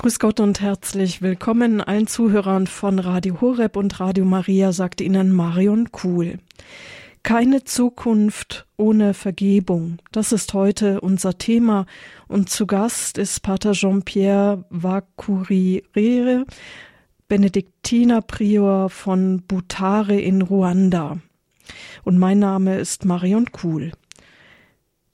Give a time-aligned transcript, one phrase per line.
[0.00, 5.32] Grüß Gott und herzlich willkommen allen Zuhörern von Radio Horeb und Radio Maria, sagt Ihnen
[5.32, 6.38] Marion Kuhl.
[7.24, 9.98] Keine Zukunft ohne Vergebung.
[10.12, 11.84] Das ist heute unser Thema.
[12.28, 16.44] Und zu Gast ist Pater Jean-Pierre Vakurire,
[17.26, 21.18] Benediktiner Prior von Butare in Ruanda.
[22.04, 23.90] Und mein Name ist Marion Kuhl.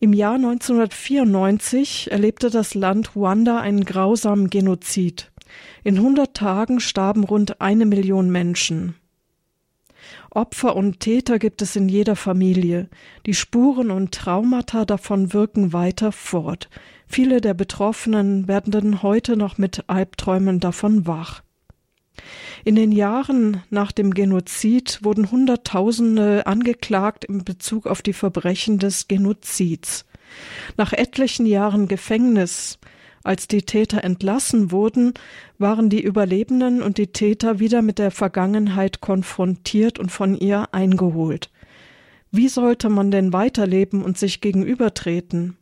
[0.00, 5.32] Im Jahr 1994 erlebte das Land Ruanda einen grausamen Genozid.
[5.84, 8.96] In 100 Tagen starben rund eine Million Menschen.
[10.30, 12.88] Opfer und Täter gibt es in jeder Familie.
[13.24, 16.68] Die Spuren und Traumata davon wirken weiter fort.
[17.06, 21.43] Viele der Betroffenen werden heute noch mit Albträumen davon wach.
[22.64, 29.08] In den Jahren nach dem Genozid wurden Hunderttausende angeklagt in Bezug auf die Verbrechen des
[29.08, 30.06] Genozids.
[30.76, 32.78] Nach etlichen Jahren Gefängnis,
[33.22, 35.14] als die Täter entlassen wurden,
[35.58, 41.50] waren die Überlebenden und die Täter wieder mit der Vergangenheit konfrontiert und von ihr eingeholt.
[42.30, 45.56] Wie sollte man denn weiterleben und sich gegenübertreten?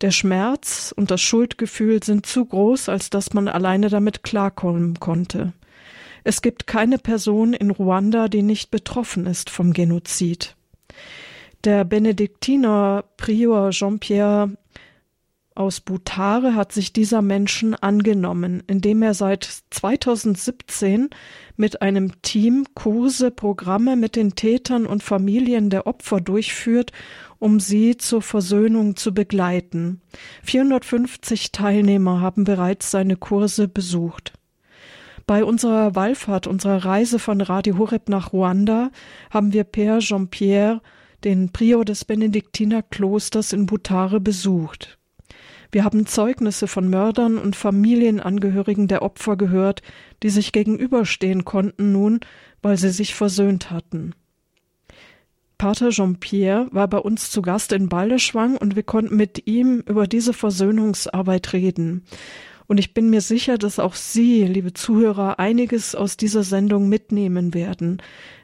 [0.00, 5.52] Der Schmerz und das Schuldgefühl sind zu groß, als dass man alleine damit klarkommen konnte.
[6.24, 10.56] Es gibt keine Person in Ruanda, die nicht betroffen ist vom Genozid.
[11.64, 14.56] Der Benediktiner Prior Jean-Pierre
[15.54, 21.10] aus Butare hat sich dieser Menschen angenommen, indem er seit 2017
[21.56, 26.90] mit einem Team Kurse, Programme mit den Tätern und Familien der Opfer durchführt,
[27.38, 30.00] um sie zur Versöhnung zu begleiten.
[30.42, 34.32] 450 Teilnehmer haben bereits seine Kurse besucht.
[35.26, 38.90] Bei unserer Wallfahrt, unserer Reise von Radio Horeb nach Ruanda,
[39.30, 40.82] haben wir Père Jean-Pierre,
[41.24, 44.98] den Prior des Benediktinerklosters in Butare, besucht.
[45.72, 49.82] Wir haben Zeugnisse von Mördern und Familienangehörigen der Opfer gehört,
[50.22, 52.20] die sich gegenüberstehen konnten nun,
[52.62, 54.14] weil sie sich versöhnt hatten.
[55.56, 60.06] Pater Jean-Pierre war bei uns zu Gast in Baldeschwang und wir konnten mit ihm über
[60.06, 62.04] diese Versöhnungsarbeit reden.
[62.66, 67.52] Und ich bin mir sicher, dass auch Sie, liebe Zuhörer, einiges aus dieser Sendung mitnehmen
[67.54, 68.00] werden.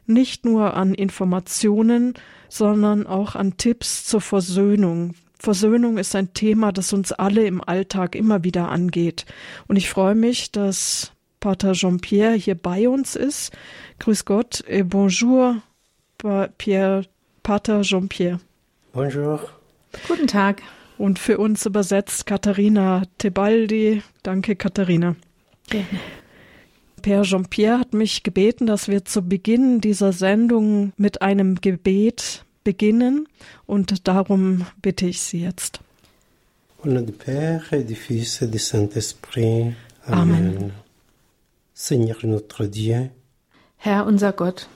[0.06, 2.14] Nicht nur an Informationen,
[2.48, 5.14] sondern auch an Tipps zur Versöhnung.
[5.38, 9.25] Versöhnung ist ein Thema, das uns alle im Alltag immer wieder angeht.
[9.69, 13.53] Und ich freue mich, dass Pater Jean-Pierre hier bei uns ist.
[14.00, 15.62] Grüß Gott et bonjour,
[16.59, 17.06] Pierre,
[17.42, 18.41] Pater Jean-Pierre.
[18.92, 19.41] Bonjour.
[20.06, 20.60] Guten Tag
[21.00, 24.02] und für uns übersetzt Katharina Tebaldi.
[24.22, 25.16] Danke, Katharina.
[25.70, 25.86] Gerne.
[27.00, 33.26] Père Jean-Pierre hat mich gebeten, dass wir zu Beginn dieser Sendung mit einem Gebet beginnen
[33.64, 35.80] und darum bitte ich Sie jetzt.
[36.82, 37.08] Amen.
[40.02, 40.72] Amen.
[41.72, 43.08] Seigneur notre Dieu,
[43.78, 44.68] Herr unser Gott,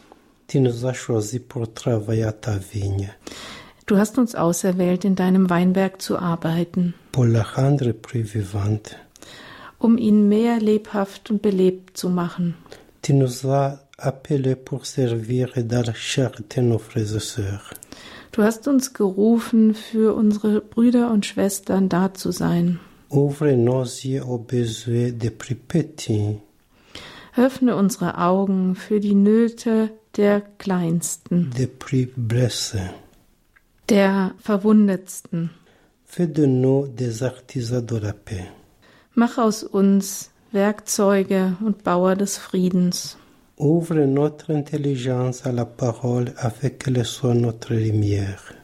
[0.48, 3.10] tu nous as choisis pour travailler à ta vigne.
[3.86, 6.94] Du hast uns auserwählt, in deinem Weinberg zu arbeiten,
[9.78, 12.54] um ihn mehr lebhaft und belebt zu machen.
[13.02, 17.74] Tu nous as appelés pour servir et la charité nos frères et sœurs.
[18.32, 22.80] Du hast uns gerufen, für unsere Brüder und Schwestern da zu sein.
[23.10, 26.38] Ouvre nos yeux aux besoins des plus petits.
[27.36, 32.90] Öffne unsere Augen für die Nöte der Kleinsten, des plus blessés.
[33.88, 35.50] Der Verwundetsten.
[36.04, 38.46] Fais de nous des artisans de la paix.
[39.14, 43.16] Mach aus uns Werkzeuge und Bauer des Friedens.
[43.56, 48.54] Ouvre notre intelligence à la parole afin qu'elle soit notre lumière.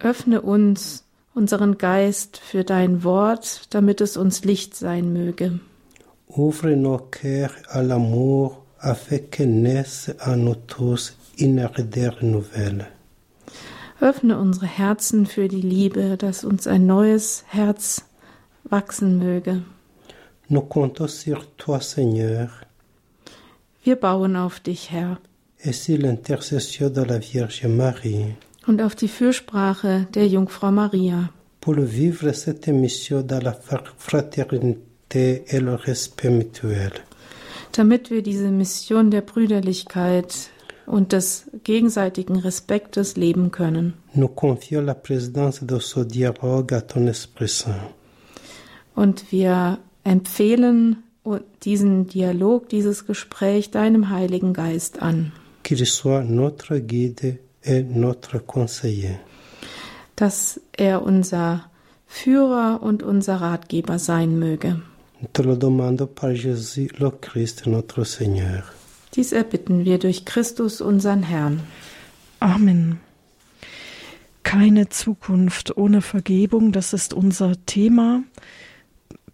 [0.00, 5.60] Öffne uns unseren Geist für dein Wort, damit es uns Licht sein möge.
[6.28, 12.86] Ouvre nos cœurs à l'amour afin que naisse en nous tous une ardeur nouvelle.
[14.00, 18.04] Öffne unsere Herzen für die Liebe, dass uns ein neues Herz
[18.64, 19.62] wachsen möge.
[20.48, 22.48] Nous comptons sur toi, Seigneur,
[23.82, 25.18] Wir bauen auf dich, Herr,
[25.60, 28.34] et sur l'intercession de la Vierge Marie
[28.66, 35.44] und auf die Fürsprache der Jungfrau Maria, pour vivre cette mission dans la fra- fraternité
[35.48, 36.92] et le respect mutuel.
[37.72, 40.50] damit wir diese Mission der Brüderlichkeit
[40.86, 43.94] und des gegenseitigen Respektes leben können.
[44.14, 47.90] Nous confions la présidence de ce dialogue à ton Esprit Saint.
[48.94, 51.02] Und wir empfehlen
[51.64, 59.18] diesen Dialog, dieses Gespräch deinem Heiligen Geist an, qu'il soit notre guide et notre conseiller.
[60.16, 61.70] dass er unser
[62.06, 64.80] Führer und unser Ratgeber sein möge.
[65.32, 68.62] Te le demandons par Jésus le Christ, notre Seigneur.
[69.16, 71.62] Dies erbitten wir durch Christus, unseren Herrn.
[72.38, 73.00] Amen.
[74.42, 78.22] Keine Zukunft ohne Vergebung, das ist unser Thema.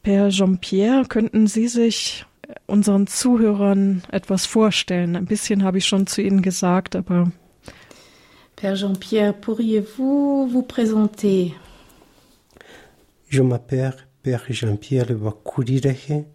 [0.04, 2.24] Per Jean-Pierre, könnten Sie sich
[2.66, 5.16] unseren Zuhörern etwas vorstellen?
[5.16, 7.32] Ein bisschen habe ich schon zu Ihnen gesagt, aber.
[8.56, 11.54] Père Jean-Pierre, pourriez-vous vous présenter
[13.28, 16.26] Je m'appelle Père Jean-Pierre Bakurirehe.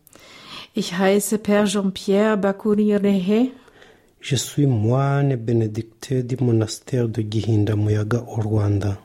[0.77, 3.49] Ich heiße Père Jean-Pierre Bakurirehe.
[4.21, 8.99] Je suis moine bénédictin du monastère de Gihinda Muyaga au Rwanda.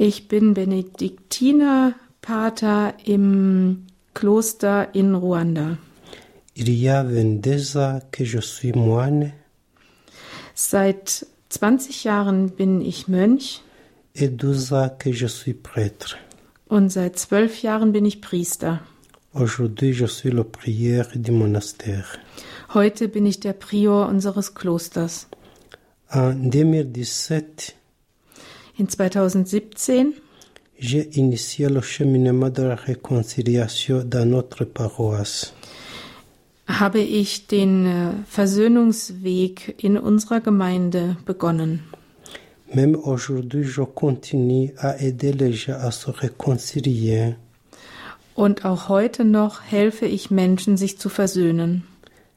[0.00, 5.76] Ich bin Benediktiner Pater im Kloster in Ruanda.
[6.56, 9.32] Il y a 22 ans que je suis moine
[10.56, 13.60] Seit 20 Jahren bin ich Mönch
[14.16, 16.16] et 12 ans que je suis prêtre.
[16.68, 18.80] und seit zwölf Jahren bin ich Priester.
[19.34, 22.18] Aujourd'hui, je suis le prieur du monastère.
[22.72, 25.26] Heute bin ich der Prior unseres Klosters.
[26.12, 27.74] En 2017,
[28.78, 30.14] In 2017
[30.78, 35.52] j'ai initié le cheminement de la réconciliation dans notre paroisse.
[36.66, 41.80] habe ich den äh, Versöhnungsweg in unserer Gemeinde begonnen.
[42.72, 47.34] Même aujourd'hui, je continue à aider les gens à se réconcilier.
[48.34, 51.84] Und auch heute noch helfe ich Menschen, sich zu versöhnen.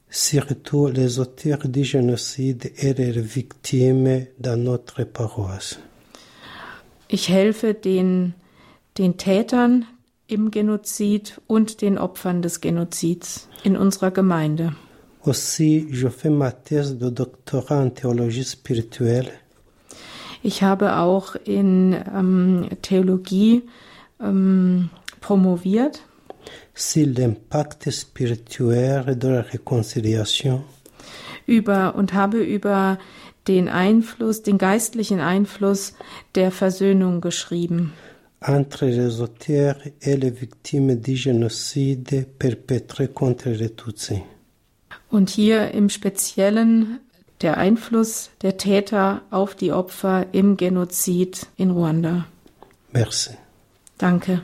[0.09, 5.79] surtout les auteurs du génocide et leurs victimes dans notre paroisse.
[7.09, 8.33] Ich helfe den,
[8.97, 9.85] den Tätern
[10.27, 14.75] im Genozid und den Opfern des Genozids in unserer Gemeinde.
[15.23, 19.31] Aussi, je fais ma thèse de doctorat en théologie spirituelle
[20.43, 23.63] Ich habe auch in ähm, Theologie
[24.21, 24.89] ähm,
[25.27, 26.01] promoviert
[31.45, 32.97] über und habe über
[33.47, 35.93] den Einfluss, den geistlichen Einfluss
[36.35, 37.93] der Versöhnung geschrieben
[38.39, 44.21] entre les auteurs et les victimes du génocide perpétré contre les Tutsis.
[45.09, 46.99] und hier im Speziellen
[47.41, 52.25] der Einfluss der Täter auf die Opfer im Genozid in Ruanda.
[52.91, 53.31] Merci.
[53.97, 54.41] Danke.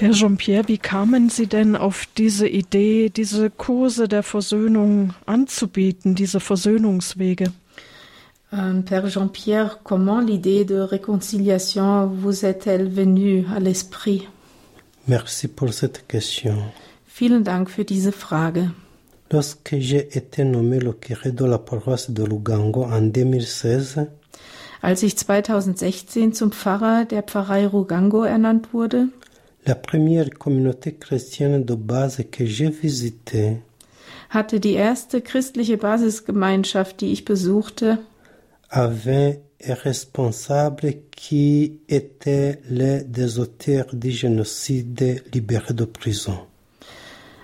[0.00, 6.40] Per Jean-Pierre, wie kamen Sie denn auf diese Idee, diese Kurse der Versöhnung anzubieten, diese
[6.40, 7.52] Versöhnungswege?
[8.50, 14.26] Euh, Père Jean-Pierre, comment l'idée de réconciliation vous est-elle venue à l'esprit
[15.06, 16.54] Merci pour cette question.
[17.06, 18.70] Vielen Dank für diese Frage.
[19.30, 24.06] Lorsque j'ai été nommé le curé de la paroisse de Lugango en 2016,
[24.82, 29.08] Als ich 2016 zum Pfarrer der Pfarrei Rugango ernannt wurde,
[29.66, 33.58] La première communauté chrétienne de base que j'ai visitée
[34.30, 37.98] hatte die erste christliche Basisgemeinschaft, die ich besuchte,
[38.68, 46.38] avait un responsable qui était l'un des auteurs du génocide libéré de prison.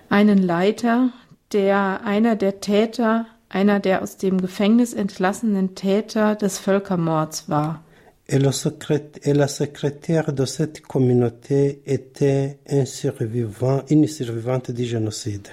[0.09, 1.11] einen Leiter,
[1.53, 7.83] der einer der Täter, einer der aus dem Gefängnis entlassenen Täter des Völkermords war.
[8.29, 14.85] Et, le secrét- et la secrétaire de cette communauté était un survivant, une survivante du
[14.85, 15.49] génocide.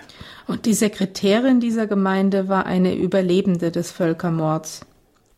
[0.47, 4.81] Und die Sekretärin dieser Gemeinde war eine Überlebende des Völkermords.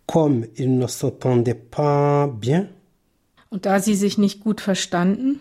[0.07, 2.69] Comme ils ne s'entendaient pas bien,
[3.49, 5.39] Und da sie sich nicht gut verstanden,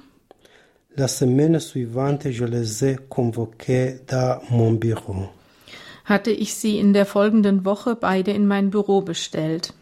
[0.97, 5.29] la semaine suivante, je les ai convoqués dans mon bureau.
[6.05, 9.73] hatte ich sie in der folgenden Woche beide in mein Büro bestellt.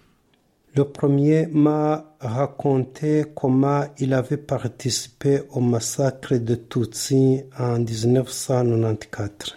[0.74, 9.54] Le premier m'a raconté comment il avait participé au massacre de Tutsi en 1994.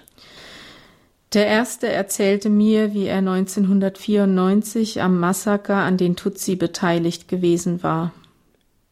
[1.34, 8.12] Der erste erzählte mir, wie er 1994 am Massaker an den Tutsi beteiligt gewesen war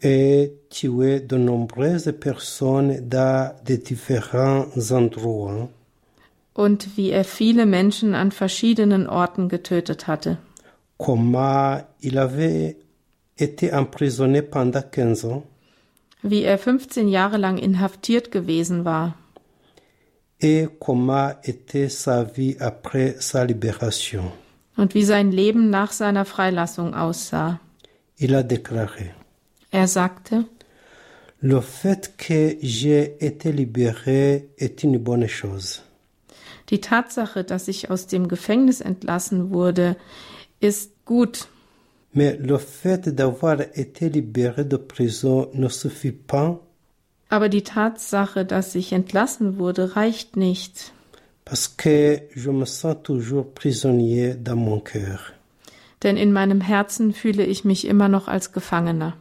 [0.03, 5.69] et tué de nombreuses personnes dans de différents endroits.
[6.53, 10.37] und wie er viele Menschen an verschiedenen Orten getötet hatte.
[10.97, 12.77] Comment il avait
[13.37, 15.43] été emprisonné pendant 15 ans
[16.23, 19.15] Wie er 15 Jahre lang inhaftiert gewesen war
[20.39, 24.31] et comment était sa vie après sa libération.
[24.77, 27.59] und wie sein Leben nach seiner Freilassung aussah.
[28.17, 29.11] Il a déclaré
[29.71, 30.45] Er sagte,
[31.41, 35.81] Le fait que j'ai été libéré est une bonne chose.
[36.69, 39.95] die Tatsache, dass ich aus dem Gefängnis entlassen wurde,
[40.63, 41.47] ist gut,
[42.13, 46.59] Mais le fait d'avoir été libéré de prison ne suffit pas
[47.29, 50.93] Aber die Tatsache, dass ich entlassen wurde, reicht nicht.
[51.45, 55.33] Parce que je me sens toujours prisonnier dans mon cœur.
[56.03, 59.17] Denn in meinem Herzen fühle ich mich immer noch als Gefangener.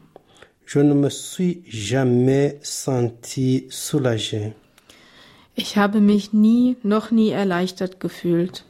[0.66, 4.52] Je ne me suis jamais senti soulagé.
[5.54, 8.64] Ich habe mich nie, noch nie erleichtert gefühlt.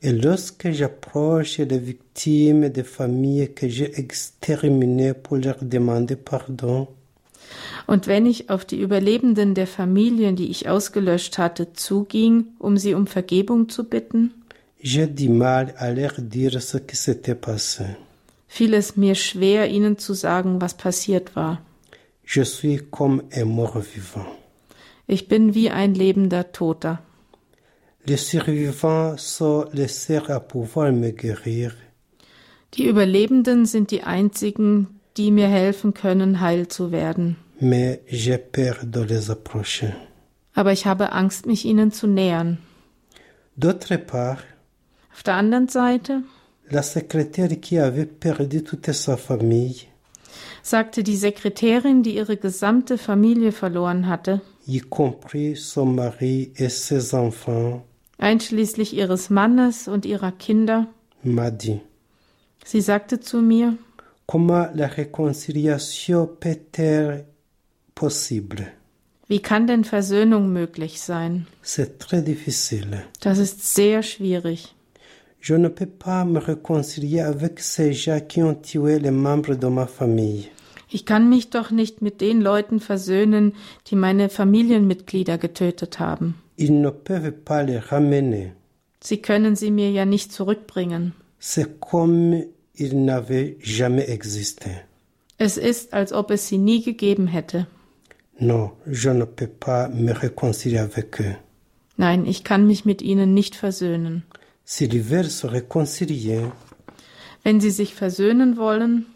[0.00, 6.88] Et lorsque j'approche des victimes des familles que j'ai exterminées pour leur demander pardon,
[7.86, 12.92] Und wenn ich auf die Überlebenden der Familien, die ich ausgelöscht hatte, zuging, um sie
[12.94, 14.32] um Vergebung zu bitten,
[14.82, 17.84] j'ai du mal à leur dire ce qui s'était passé.
[18.46, 21.60] fiel es mir schwer, ihnen zu sagen, was passiert war.
[22.24, 24.26] Je suis comme un mort-vivant.
[25.06, 27.00] Ich bin wie ein lebender Toter.
[28.06, 31.72] Les survivants sont les seuls à pouvoir me guérir.
[32.74, 37.36] Die Überlebenden sind die einzigen, die mir helfen können, heil zu werden.
[37.60, 39.92] mais j'ai peur de les approcher.
[40.54, 42.58] Aber ich habe Angst, mich ihnen zu nähern.
[43.56, 44.44] D'autre part,
[45.12, 46.22] Auf der anderen Seite
[46.70, 49.74] la secrétaire qui avait perdu toute sa famille,
[50.62, 57.12] sagte die Sekretärin, die ihre gesamte Familie verloren hatte, y compris son mari et ses
[57.14, 57.82] enfants,
[58.18, 60.86] einschließlich ihres Mannes und ihrer Kinder,
[61.24, 61.80] m'a dit
[62.64, 63.76] sie sagte zu mir,
[64.26, 67.24] Comment la réconciliation peut-être
[67.94, 68.66] possible
[69.30, 71.46] wie kann denn Versöhnung möglich sein?
[71.62, 73.02] C'est très difficile.
[73.20, 74.74] Das ist sehr schwierig.
[75.40, 79.68] Je ne peux pas me réconcilier avec ces gens qui ont tué les membres de
[79.68, 80.48] ma famille.
[80.90, 83.52] Ich kann mich doch nicht mit den Leuten versöhnen,
[83.88, 86.36] die meine Familienmitglieder getötet haben.
[86.58, 88.52] Ils ne peuvent pas les ramener.
[89.00, 91.12] Sie können sie mir ja nicht zurückbringen.
[91.38, 94.70] C'est comme ils n'avaient jamais existé.
[95.38, 97.66] Es ist, als ob es sie nie gegeben hätte.
[98.40, 101.36] Non, je ne peux pas me réconcilier avec eux.
[101.96, 104.22] Nein, ich kann mich mit ihnen nicht versöhnen.
[104.64, 106.42] S'ils veulent se réconcilier,
[107.44, 109.06] Wenn sie sich versöhnen wollen,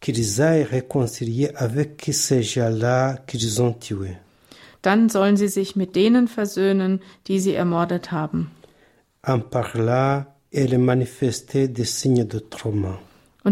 [0.00, 4.16] qu'ils aillent réconcilier avec ces gens-là qu'ils ont tués.
[4.84, 8.50] Dann sollen sie sich mit denen versöhnen, die sie ermordet haben.
[9.26, 9.44] Und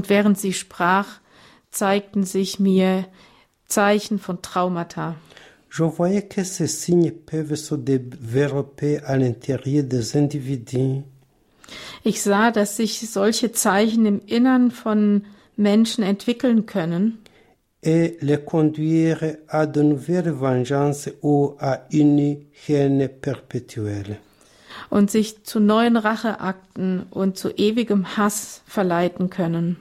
[0.08, 1.08] während sie sprach,
[1.70, 3.06] zeigten sich mir
[3.66, 5.16] Zeichen von Traumata.
[5.74, 11.02] Je voyais que ces signes peuvent se développer à l'intérieur des individus
[12.04, 15.24] Ich sah, dass sich solche Zeichen im Innern von
[15.56, 17.21] Menschen entwickeln können
[17.82, 22.36] et les conduire à de nouvelles vengeances ou à une
[22.68, 24.18] haine perpétuelle.
[24.90, 29.76] und sich zu neuen Racheakten und zu ewigem Hass verleiten können.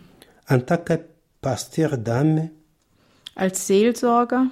[0.48, 1.00] En tant que
[1.42, 2.50] pasteur d'âme,
[3.36, 4.48] Als Seelsorger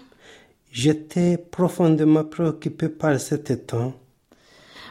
[0.72, 3.94] j'étais profondément préoccupé par cet état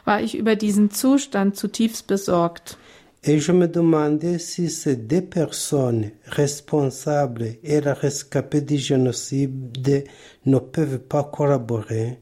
[0.05, 2.79] war ich über diesen Zustand zutiefst besorgt.
[3.25, 10.05] Et je me demandais si ces deux personnes responsables et la rescapée du génocide
[10.47, 12.19] ne peuvent pas collaborer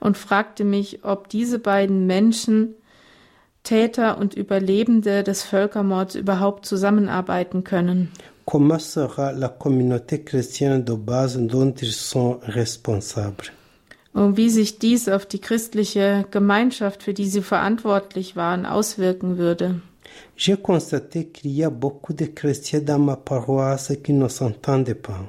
[0.00, 2.74] und fragte mich, ob diese beiden Menschen,
[3.62, 8.12] Täter und Überlebende des Völkermords, überhaupt zusammenarbeiten können.
[8.44, 13.50] Comment sera la communauté chrétienne de base dont ils sont responsables
[14.12, 19.80] Und wie sich dies auf die christliche Gemeinschaft, für die sie verantwortlich waren, auswirken würde.
[20.36, 25.24] J'ai constaté qu'il y a beaucoup de chrétiens dans ma paroisse qui ne s'entendent pas.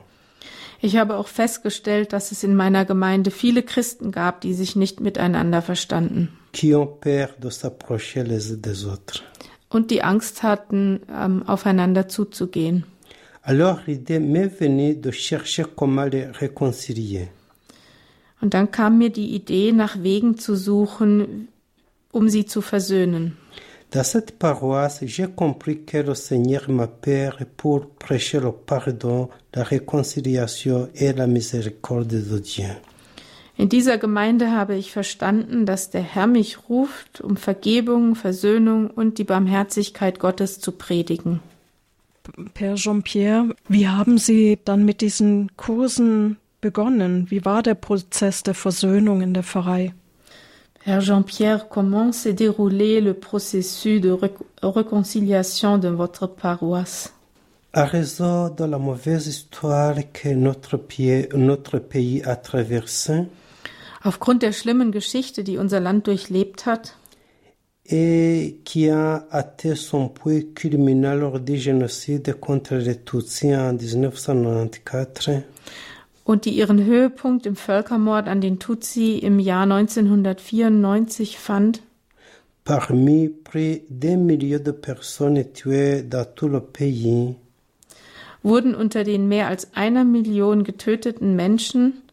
[0.81, 4.99] Ich habe auch festgestellt, dass es in meiner Gemeinde viele Christen gab, die sich nicht
[4.99, 9.23] miteinander verstanden qui ont peur de s'approcher les des autres.
[9.69, 12.85] und die Angst hatten, ähm, aufeinander zuzugehen.
[13.43, 17.27] Alors l'idée m'est venue de chercher comment les réconcilier.
[18.41, 21.47] Und dann kam mir die Idee, nach Wegen zu suchen,
[22.11, 23.37] um sie zu versöhnen.
[23.97, 30.87] Dans cette paroisse, j'ai compris que le Seigneur m'appelle pour prêcher le pardon, la réconciliation
[30.93, 32.75] et la miséricorde de Dieu.
[33.57, 39.17] In dieser Gemeinde habe ich verstanden, dass der Herr mich ruft, um Vergebung, Versöhnung und
[39.17, 41.39] die Barmherzigkeit Gottes zu predigen.
[42.53, 47.31] Père Jean-Pierre, wie haben Sie dann mit diesen Kursen begonnen?
[47.31, 49.95] Wie war der Prozess der Versöhnung in der Pfarrei?
[50.87, 57.13] Herr Jean-Pierre, comment s'est déroulé le processus de réc- réconciliation de votre paroisse?
[57.73, 63.25] À raison de la mauvaise histoire que notre, pied- notre pays a traversée,
[64.03, 66.93] Aufgrund der schlimmen Geschichte, die unser Land durchlebt hat.
[67.89, 75.41] Et qui a atteint son point culminant lors du génocide contre les Tutsis en 1994,
[76.27, 81.81] und die ihren Höhepunkt im Völkermord an den Tutsi im Jahr 1994 fand,
[82.65, 87.35] Parmi près d'un million de personnes tuées dans tout le pays,
[88.43, 92.03] wurden unter den mehr als einer Million getöteten Menschen?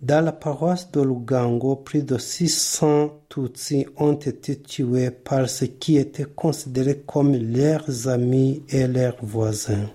[0.00, 5.96] Dans la paroisse de Lugango, plus de 600 Tutsis ont été tués par ceux qui
[5.98, 9.88] étaient considérés comme leurs amis et leurs voisins.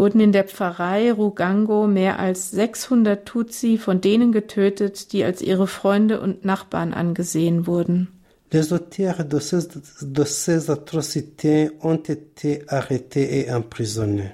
[0.00, 5.66] Wurden in der Pfarrei Rugango mehr als 600 Tutsi von denen getötet, die als ihre
[5.66, 8.08] Freunde und Nachbarn angesehen wurden.
[8.50, 9.68] Les auteurs de ces,
[10.00, 14.32] de ces atrocités ont été arrêtés et emprisonnés.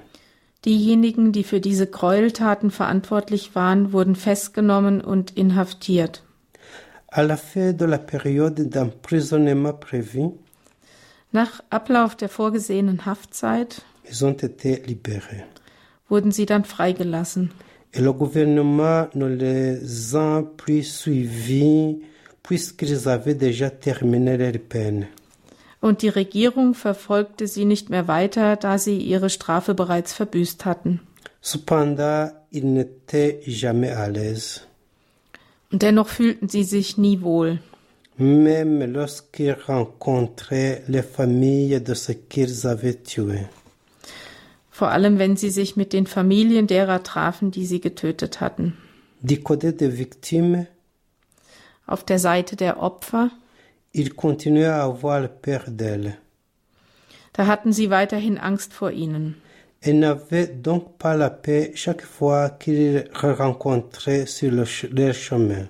[0.63, 6.23] Diejenigen, die für diese Gräueltaten verantwortlich waren, wurden festgenommen und inhaftiert.
[7.09, 10.31] À la fin de la période d'emprisonnement prévue,
[11.33, 15.43] Nach Ablauf der vorgesehenen Haftzeit ils ont été libérés.
[16.09, 17.51] Wurden sie dann freigelassen.
[17.93, 21.99] Et le gouvernement ne les a plus suivis
[22.43, 25.07] puisqu'ils avaient déjà terminé leur peine.
[25.79, 31.01] Und die Regierung verfolgte sie nicht mehr weiter, da sie ihre Strafe bereits verbüßt hatten.
[31.41, 34.61] Cependant, ils n'étaient jamais à l'aise,
[35.71, 37.59] Und dennoch fühlten sie sich nie wohl.
[38.17, 43.45] même lorsqu'ils rencontraient les familles de ceux qu'ils avaient tués.
[44.77, 48.73] Vor allem, wenn sie sich mit den Familien derer trafen, die sie getötet hatten.
[49.21, 50.67] Du côté des victimes,
[51.87, 53.31] Auf der Seite der Opfer,
[53.93, 56.13] ils continuaient à avoir peur d'elles
[57.33, 59.35] da hatten sie weiterhin Angst vor ihnen.
[59.81, 63.05] et n'avaient donc pas la paix chaque fois qu'ils les
[63.41, 65.67] rencontraient sur le ch- leur chemin.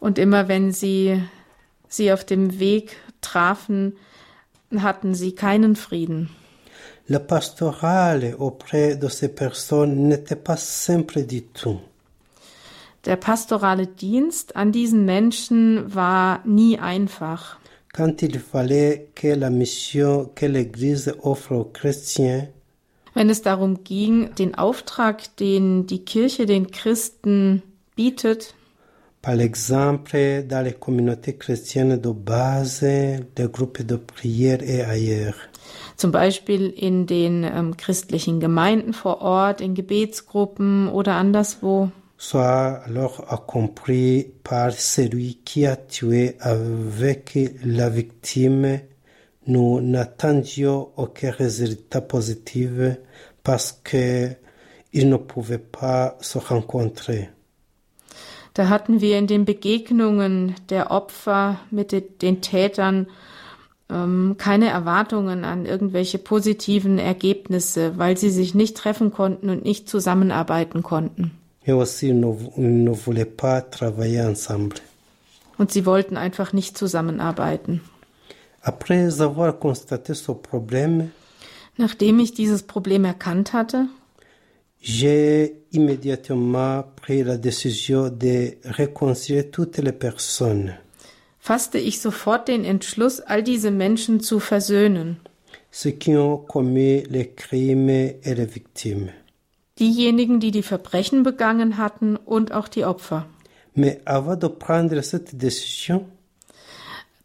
[0.00, 1.22] Und immer wenn sie
[1.88, 3.92] sie auf dem Weg trafen,
[4.76, 6.30] hatten sie keinen Frieden.
[7.10, 11.80] Le pastoral auprès de ces personnes n'était pas simple du tout.
[13.04, 17.58] Der pastorale Dienst an diesen Menschen war nie einfach.
[17.92, 22.46] Quand il fallait que la mission que l'Église offre aux chrétiens
[23.16, 27.64] Wenn es darum ging, den Auftrag, den die Kirche den Christen
[27.96, 28.54] bietet,
[29.20, 35.49] Par exemple, dans les communautés chrétiennes de base, des groupes de prière et ailleurs.
[36.00, 43.20] Zum Beispiel in den ähm, christlichen Gemeinden vor Ort, in Gebetsgruppen oder anderswo, soit alors
[43.32, 48.80] accompli par celui qui a tué avec la victime,
[49.46, 52.70] nous n'attendions aucun résultat positif
[53.42, 54.30] parce que
[54.92, 57.28] ils ne pouvaient pas se rencontrer.
[58.54, 63.06] da hatten wir in den Begegnungen der Opfer mit de- den Tätern
[63.90, 69.88] ähm, keine Erwartungen an irgendwelche positiven Ergebnisse, weil sie sich nicht treffen konnten und nicht
[69.88, 71.32] zusammenarbeiten konnten.
[71.66, 71.82] Ne, ne.
[75.58, 77.80] Und sie wollten einfach nicht zusammenarbeiten.
[81.76, 83.88] Nachdem ich dieses Problem erkannt hatte,
[84.82, 90.72] j'ai immédiatement pris la décision de réconcilier toutes les personnes.
[91.40, 95.18] Fasste ich sofort den Entschluss, all diese Menschen zu versöhnen.
[99.78, 103.26] Diejenigen, die die Verbrechen begangen hatten und auch die Opfer.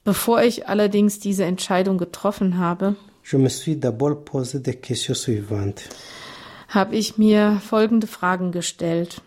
[0.04, 2.95] Bevor ich allerdings diese Entscheidung getroffen habe,
[6.67, 9.21] habe ich mir folgende Fragen gestellt.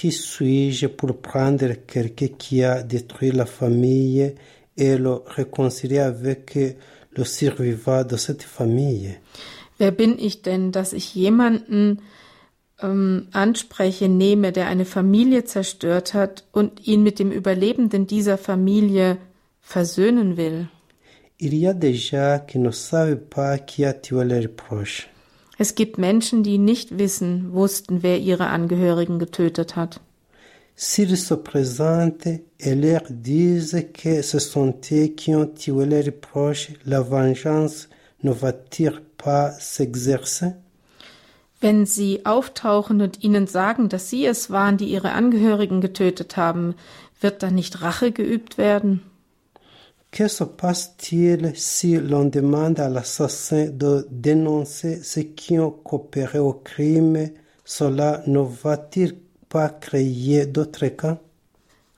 [0.00, 4.34] Qui suis-je pour prendre quelqu'un qui a détruit la famille
[4.74, 6.58] et le réconcilier avec
[7.10, 9.18] le survivant de cette famille?
[9.78, 12.00] Wer bin ich denn, dass ich jemanden
[12.80, 19.18] ähm, anspreche, nehme, der eine Familie zerstört hat und ihn mit dem Überlebenden dieser Familie
[19.60, 20.68] versöhnen will?
[21.36, 25.09] Il y a des gens qui ne savent pas qui a tué leurs proches.
[25.62, 30.00] Es gibt Menschen, die nicht wissen, wussten, wer ihre Angehörigen getötet hat.
[30.74, 36.70] S'ils se présentent et leur disent que ce sont eux qui ont tué leurs proches,
[36.86, 37.90] la vengeance
[38.22, 40.54] ne va-t-il pas s'exercer?
[41.60, 46.74] Wenn sie auftauchen und ihnen sagen, dass sie es waren, die ihre Angehörigen getötet haben,
[47.20, 49.02] wird dann nicht Rache geübt werden?
[50.10, 56.52] Que se passe-t-il si l'on demande à l'assassin de dénoncer ceux qui ont coopéré au
[56.52, 57.30] crime?
[57.64, 59.14] Cela ne va-t-il
[59.48, 61.18] pas créer d'autres cas?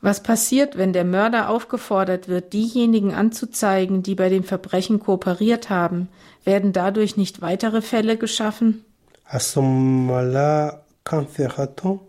[0.02, 6.08] Was passiert, wenn der Mörder aufgefordert wird, diejenigen anzuzeigen, die bei dem Verbrechen kooperiert haben?
[6.44, 8.84] Werden dadurch nicht weitere Fälle geschaffen?
[9.24, 12.00] À ce moment-là, qu'en fera-t-on?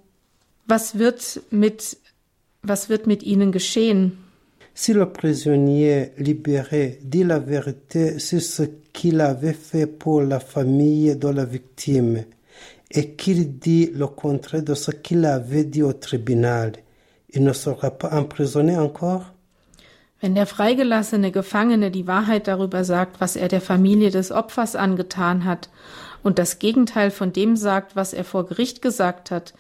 [0.66, 1.98] Was wird mit,
[2.63, 4.23] was wird mit ihnen geschehen?
[4.76, 11.16] Si le prisonnier libéré dit la vérité sur ce qu'il avait fait pour la famille
[11.16, 12.24] de la victime
[12.90, 16.74] et qu'il dit le contraire de ce qu'il avait dit au tribunal,
[17.30, 19.34] il ne sera pas emprisonné encore?
[20.22, 25.44] Wenn der freigelassene Gefangene die Wahrheit darüber sagt, was er der Familie des Opfers angetan
[25.44, 25.70] hat,
[26.24, 29.54] und das Gegenteil von dem sagt, was er vor Gericht gesagt hat,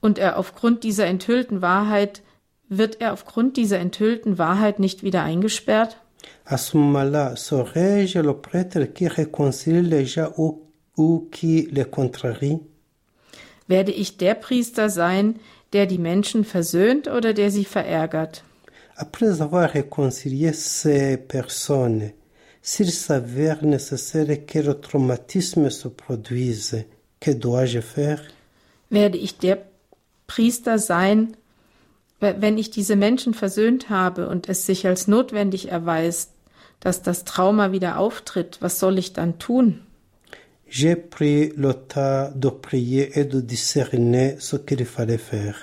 [0.00, 2.22] und er aufgrund dieser enthüllten Wahrheit,
[2.70, 5.98] wird er aufgrund dieser enthüllten Wahrheit nicht wieder eingesperrt?
[6.44, 10.62] À ce moment-là, serais-je le prêtre qui réconcilie les gens ou,
[10.96, 12.60] ou qui les contrarie
[13.66, 15.36] Werde ich der Priester sein,
[15.72, 18.42] der die Menschen versöhnt oder der sie verärgert?
[18.96, 22.10] Après avoir réconcilié ces personnes,
[22.62, 26.84] s'il s'avère nécessaire que le traumatisme se produise,
[27.20, 28.20] que dois-je faire
[28.90, 29.58] Werde ich der
[30.26, 31.28] Priester sein,
[32.20, 36.32] wenn ich diese Menschen versöhnt habe und es sich als notwendig erweist,
[36.80, 39.80] dass das Trauma wieder auftritt, was soll ich dann tun?
[40.72, 45.56] J'ai pris le temps de prier et de discerner ce qu'il fallait faire.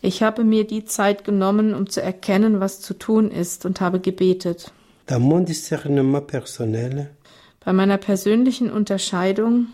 [0.00, 4.00] Ich habe mir die Zeit genommen, um zu erkennen, was zu tun ist, und habe
[4.00, 4.72] gebetet.
[5.06, 7.10] Dans mon discernement personnel,
[7.64, 9.66] Bei meiner persönlichen Unterscheidung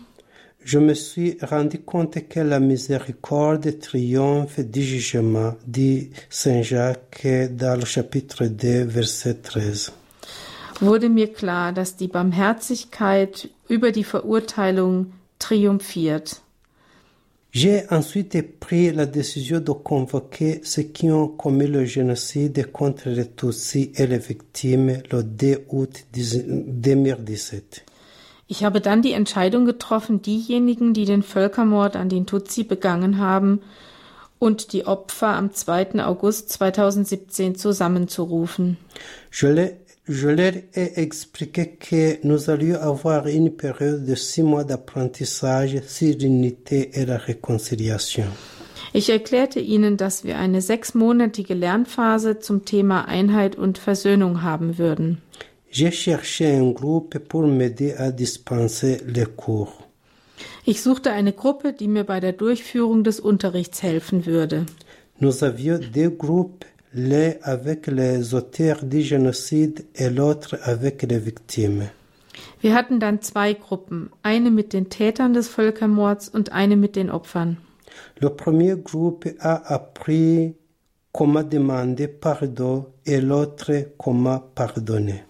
[0.63, 7.79] je me suis rendu compte que la miséricorde triomphe du jugement, dit Saint Jacques dans
[7.79, 9.91] le chapitre 2, verset 13.
[10.81, 16.41] wurde mir klar, dass die Barmherzigkeit über die Verurteilung triumphiert.
[17.51, 23.25] J'ai ensuite pris la décision de convoquer ceux qui ont commis le génocide contre les
[23.25, 27.85] Tutsis et les victimes le 2 août 2017.
[28.51, 33.61] Ich habe dann die Entscheidung getroffen, diejenigen, die den Völkermord an den Tutsi begangen haben,
[34.39, 36.03] und die Opfer am 2.
[36.03, 38.77] August 2017 zusammenzurufen.
[39.31, 39.73] Je, l'ai-
[40.07, 46.15] je leur ai expliqué que nous allions avoir une période de six mois d'apprentissage sur
[46.17, 48.25] l'unité et la réconciliation.
[48.93, 55.21] Ich erklärte ihnen, dass wir eine sechsmonatige Lernphase zum Thema Einheit und Versöhnung haben würden.
[55.71, 59.71] J'ai cherché un groupe pour m'aider à dispenser les cours.
[60.65, 64.65] Ich suchte eine Gruppe, die mir bei der Durchführung des Unterrichts helfen würde.
[65.19, 71.89] Nous avions deux groupes, l'un avec les auteurs du génocide et l'autre avec les victimes.
[72.61, 77.09] Wir hatten dann zwei Gruppen, eine mit den Tätern des Völkermords und eine mit den
[77.09, 77.57] Opfern.
[78.19, 80.55] Le premier groupe a appris
[81.11, 85.23] comment demander pardon et l'autre comment pardonner.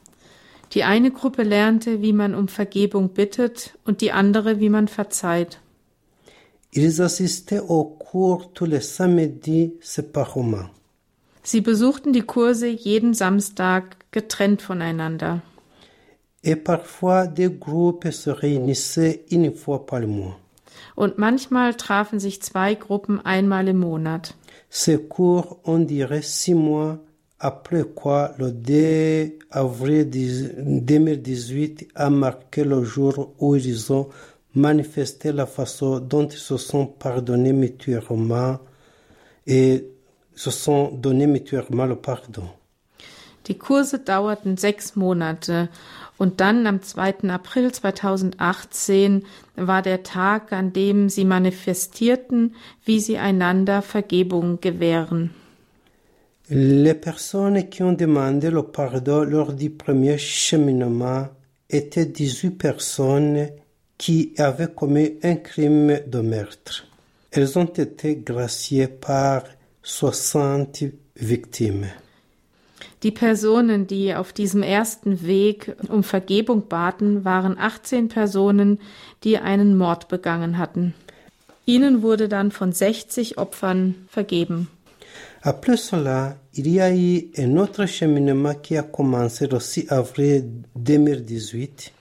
[0.74, 5.60] Die eine Gruppe lernte, wie man um Vergebung bittet und die andere, wie man verzeiht.
[6.72, 10.70] Ils assistaient aux cours tous les samedis séparément.
[11.42, 15.42] Sie besuchten die Kurse jeden Samstag getrennt voneinander.
[16.44, 20.38] Et parfois des groupes se réunissaient une fois par mois.
[20.96, 24.36] Und manchmal trafen sich zwei Gruppen einmal im Monat.
[24.70, 27.00] Ces cours ont duré six mois,
[27.40, 34.10] après quoi le 2 avril 2018 a marqué le jour où ils ont
[34.56, 38.60] manifesté la façon dont ils se sont pardonnés mutuellement
[39.48, 39.86] et
[40.36, 42.50] se sont donné mutuellement le pardon.
[43.46, 45.70] Die Kurse dauerten sechs Monate
[46.18, 47.30] und dann am 2.
[47.30, 49.24] April 2018
[49.56, 52.54] war der Tag, an dem sie manifestierten,
[52.86, 55.32] wie sie einander Vergebung gewähren.
[56.52, 61.28] Les personnes qui ont demandé le pardon lors du premier cheminement
[61.70, 63.50] étaient 18 personnes
[64.00, 66.88] qui avaient commis un crime de meurtre.
[67.30, 69.44] Elles ont été graciées par
[69.84, 70.86] 60
[71.18, 71.86] victimes.
[73.04, 78.80] Die Personen, die auf diesem ersten Weg um Vergebung baten, waren 18 Personen,
[79.24, 80.96] die einen Mord begangen hatten.
[81.66, 84.68] Ihnen wurde dann von 60 Opfern vergeben.
[85.42, 90.46] Après cela, il y a eu un autre cheminement qui a commencé le 6 avril
[90.76, 91.92] 2018.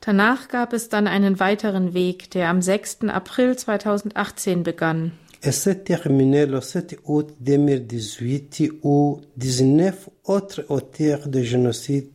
[0.00, 3.08] Danach gab es dann einen weiteren Weg, der am 6.
[3.08, 5.12] April 2018 begann.
[5.42, 12.10] et s'est terminé le 7 août 2018 où 19 autres auteurs de génocide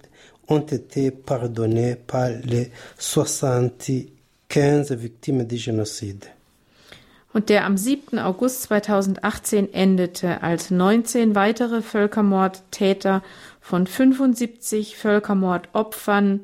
[0.49, 6.25] ont été pardonnés par les 75 victimes du génocide.
[7.33, 8.19] Und der am 7.
[8.19, 13.23] August 2018 endete, als 19 weitere Völkermordtäter
[13.59, 16.41] von 75 Völkermordopfern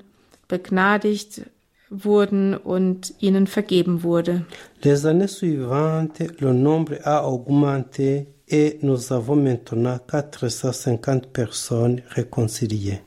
[0.48, 1.44] begnadigt
[1.92, 4.46] wurden und ihnen vergeben wurde.
[4.84, 13.00] Les années suivantes, le nombre a augmenté et nous avons maintenant 450 personnes réconciliées.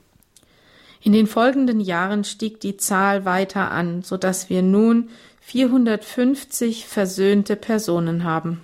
[1.04, 5.08] In den folgenden Jahren stieg die Zahl weiter an, so dass wir nun
[5.44, 8.60] 450 versöhnte Personen haben.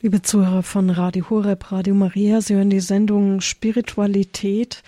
[0.00, 4.84] Liebe Zuhörer von Radio Horeb, Radio Maria, Sie hören die Sendung Spiritualität.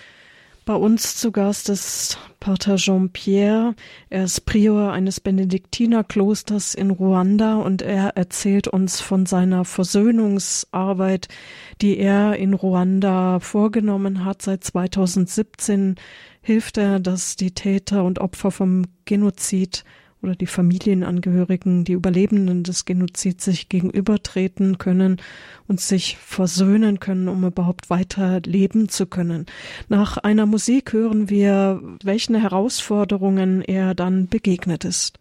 [0.66, 3.74] Bei uns zu Gast ist Pater Jean-Pierre.
[4.10, 11.26] Er ist Prior eines Benediktinerklosters in Ruanda und er erzählt uns von seiner Versöhnungsarbeit,
[11.80, 14.42] die er in Ruanda vorgenommen hat.
[14.42, 15.96] Seit 2017
[16.42, 19.84] hilft er, dass die Täter und Opfer vom Genozid
[20.22, 25.20] oder die Familienangehörigen, die Überlebenden des Genozids sich gegenübertreten können
[25.66, 29.46] und sich versöhnen können, um überhaupt weiter leben zu können.
[29.88, 35.18] Nach einer Musik hören wir, welchen Herausforderungen er dann begegnet ist.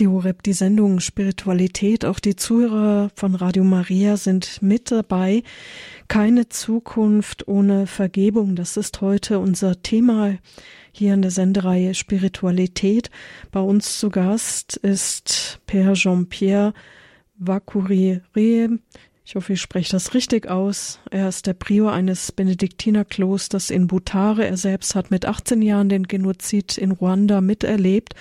[0.00, 2.06] Radio Rep, die Sendung Spiritualität.
[2.06, 5.42] Auch die Zuhörer von Radio Maria sind mit dabei.
[6.08, 8.56] Keine Zukunft ohne Vergebung.
[8.56, 10.38] Das ist heute unser Thema
[10.90, 13.10] hier in der Sendereihe Spiritualität.
[13.52, 16.72] Bei uns zu Gast ist Père Jean-Pierre
[17.36, 18.22] Vacourie.
[19.26, 20.98] Ich hoffe, ich spreche das richtig aus.
[21.10, 24.46] Er ist der Prior eines Benediktinerklosters in Butare.
[24.46, 28.14] Er selbst hat mit 18 Jahren den Genozid in Ruanda miterlebt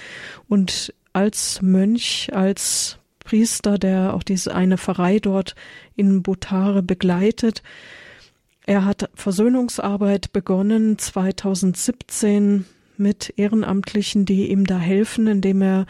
[0.50, 5.56] und als Mönch, als Priester, der auch diese eine Pfarrei dort
[5.96, 7.62] in Butare begleitet.
[8.66, 12.66] Er hat Versöhnungsarbeit begonnen 2017
[12.98, 15.86] mit Ehrenamtlichen, die ihm da helfen, indem er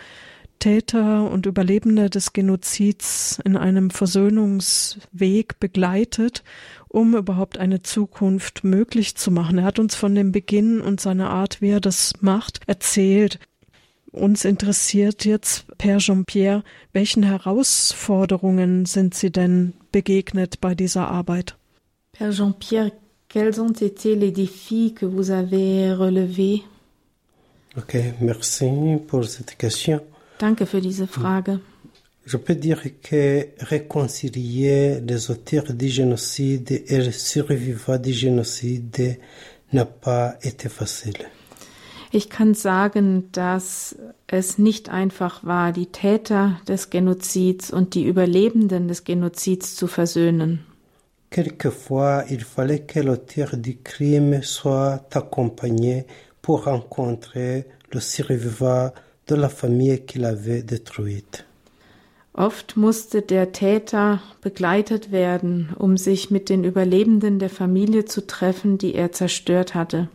[0.60, 6.44] Täter und Überlebende des Genozids in einem Versöhnungsweg begleitet,
[6.90, 9.58] um überhaupt eine Zukunft möglich zu machen.
[9.58, 13.40] Er hat uns von dem Beginn und seiner Art, wie er das macht, erzählt.
[14.12, 21.56] Uns interessiert jetzt, Père Jean-Pierre, welchen Herausforderungen sind Sie denn begegnet bei dieser Arbeit?
[22.14, 22.92] Père Jean-Pierre,
[23.28, 26.64] quels ont été les défis que vous avez relevés?
[27.78, 28.66] Ok, merci
[29.08, 30.02] pour cette question.
[30.40, 31.60] Danke für diese Frage.
[32.26, 39.20] Je peux dire que réconcilier les auteurs du génocide et les survivants du génocide
[39.74, 41.30] n'a pas été facile.
[42.12, 43.96] Ich kann sagen, dass
[44.26, 50.66] es nicht einfach war, die Täter des Genozids und die Überlebenden des Genozids zu versöhnen.
[51.30, 56.06] Quelquefois, il fallait que l'auteur du crime soit accompagné
[56.42, 58.92] pour rencontrer le survivant
[59.28, 61.46] de la famille qu'il avait détruite.
[62.34, 68.78] Oft musste der Täter begleitet werden, um sich mit den Überlebenden der Familie zu treffen,
[68.78, 70.10] die er zerstört hatte.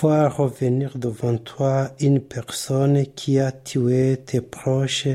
[0.00, 5.08] Voir revenir devant toi une personne qui a tué tes proches,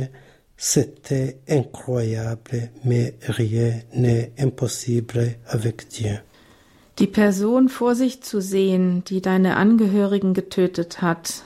[0.55, 6.19] c'était incroyable, mais rien n'est impossible avec Dieu.
[6.99, 11.43] Die Person vor sich zu sehen, die deine Angehörigen getötet hat,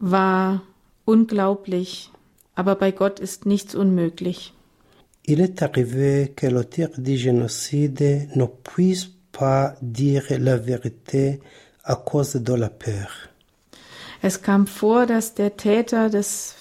[0.00, 0.62] war
[1.04, 2.10] unglaublich,
[2.54, 4.54] aber bei Gott ist nichts unmöglich.
[5.26, 11.40] Il est arrivé que l'auteur du génocide ne puisse pas dire la vérité
[11.88, 13.08] à cause de la peur.
[14.20, 16.54] Es kam vor, dass der Täter des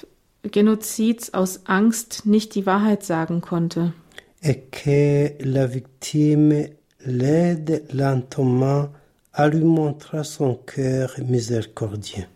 [0.44, 3.94] Genozids aus Angst nicht die Wahrheit sagen konnte.
[4.42, 6.70] Et que la victime
[7.04, 8.90] l'aide lentement
[9.34, 12.28] à lui montrer son cœur miséricordieux.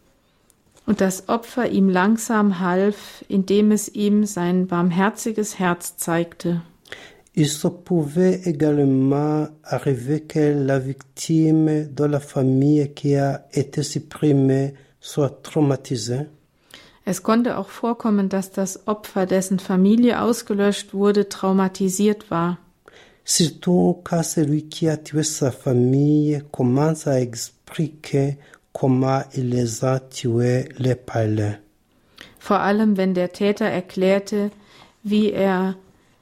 [0.88, 6.64] Und das Opfer ihm langsam half, indem es ihm sein barmherziges Herz zeigte.
[7.36, 14.74] Il se pouvait également arriver que la victime de la famille qui a été supprimée
[15.00, 16.28] soit traumatisée.
[17.06, 22.60] Es konnte auch vorkommen, dass das Opfer, dessen Familie ausgelöscht wurde, traumatisiert war.
[23.24, 28.38] Surtout quand celui qui a tué sa famille commence à expliquer
[28.74, 31.54] comment il les a tués les parler.
[32.40, 34.52] Vor allem, wenn der Täter erklärte,
[35.04, 35.76] wie er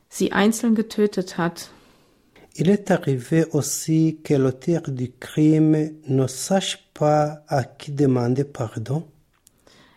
[0.10, 1.69] sie einzeln getötet hat.
[2.56, 9.04] Il est arrivé aussi que l'auteur du crime ne sache pas à qui demander pardon.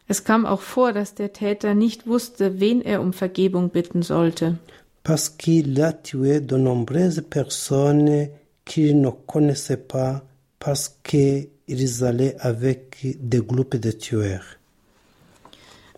[0.07, 4.59] Es kam auch vor, dass der Täter nicht wusste, wen er um Vergebung bitten sollte.
[5.03, 8.29] parce qu'il a tué de nombreuses personnes
[8.65, 10.25] qu'il ne connaissait pas
[10.59, 14.45] parce qu'ils allaient avec des groupes de tueurs.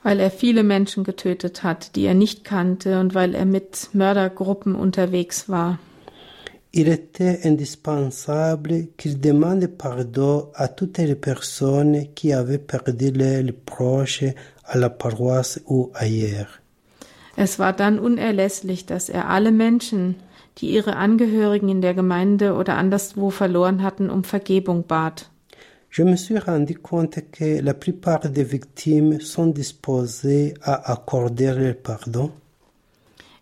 [0.05, 4.77] Weil er viele Menschen getötet hat, die er nicht kannte und weil er mit Mördergruppen
[4.77, 5.79] unterwegs war.
[6.77, 14.35] Il était indispensable qu'il demande pardon à toutes les personnes qui avaient perdu leurs proches
[14.65, 16.61] à la paroisse ou ailleurs.
[17.37, 20.17] Es war dann unerlässlich, dass er alle Menschen,
[20.59, 25.31] die ihre Angehörigen in der Gemeinde oder anderswo verloren hatten, um Vergebung bat.
[25.97, 31.73] Je me suis rendu compte que la plupart des victimes sont disposées à accorder le
[31.73, 32.33] pardon.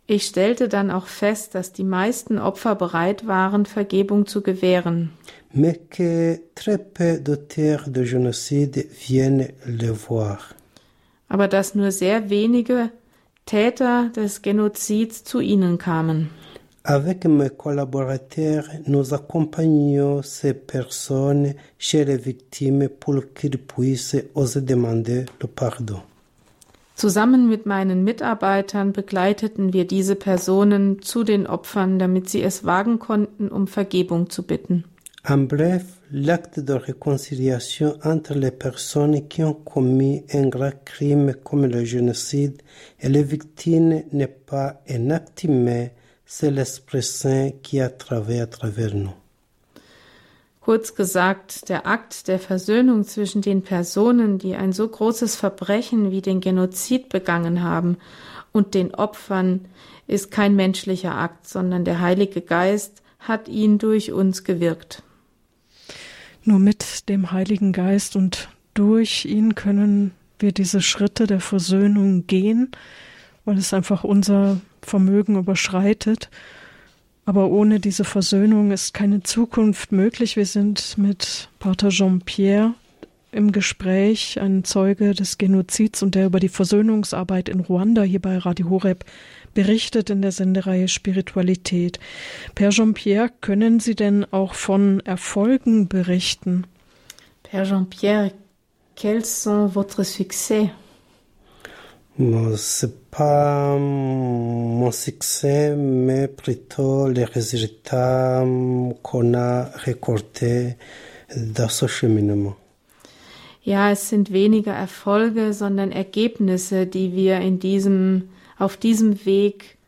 [0.07, 5.13] Ich stellte dann auch fest, dass die meisten Opfer bereit waren, Vergebung zu gewähren.
[5.55, 10.55] mais que très peu d'auteurs de génocide viennent le voir.
[11.31, 12.91] aber dass nur sehr wenige
[13.47, 16.29] Täter des Genozids zu ihnen kamen.
[16.85, 25.27] Avec mes collaborateurs, nous accompagnons ces personnes chez les victimes pour qu'ils puissent oser demander
[25.41, 26.03] le pardon.
[26.97, 32.99] Zusammen mit meinen Mitarbeitern begleiteten wir diese Personen zu den Opfern, damit sie es wagen
[32.99, 34.85] konnten, um Vergebung zu bitten.
[35.25, 41.67] En bref, l'acte de réconciliation entre les personnes qui ont commis un grand crime comme
[41.67, 42.61] le génocide
[42.99, 45.89] et les victimes n'est pas un acte humain,
[46.25, 49.15] c'est l'Esprit Saint qui a travaillé à travers nous.
[50.61, 56.23] Kurz gesagt, der Akt der Versöhnung zwischen den Personen, die ein so großes Verbrechen wie
[56.23, 57.97] den Genozid begangen haben,
[58.53, 59.67] und den Opfern
[60.07, 65.03] ist kein menschlicher Akt, sondern der Heilige Geist hat ihn durch uns gewirkt.
[66.45, 72.71] Nur mit dem Heiligen Geist und durch ihn können wir diese Schritte der Versöhnung gehen,
[73.45, 76.31] weil es einfach unser Vermögen überschreitet.
[77.25, 80.37] Aber ohne diese Versöhnung ist keine Zukunft möglich.
[80.37, 82.75] Wir sind mit Pater Jean-Pierre
[83.31, 88.37] im Gespräch, ein Zeuge des Genozids und der über die Versöhnungsarbeit in Ruanda hier bei
[88.37, 89.05] Radio Horeb
[89.55, 91.99] berichtet in der Sendereihe Spiritualität.
[92.55, 96.67] Père Jean-Pierre, können Sie denn auch von Erfolgen berichten?
[97.45, 98.33] Père Jean-Pierre,
[98.97, 100.71] quels sont votre succès?
[102.19, 108.45] C'est pas mon succès, mais plutôt les résultats
[109.03, 110.77] qu'on a récoltés
[111.37, 112.57] dans ce cheminement.
[113.65, 119.79] Ja, es sind weniger Erfolge, sondern Ergebnisse, die wir in diesem, auf diesem Weg